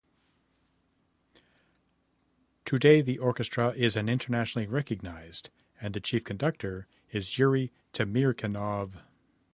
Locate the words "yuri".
7.37-7.71